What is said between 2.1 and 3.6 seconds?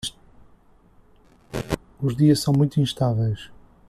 dias são muito instáveis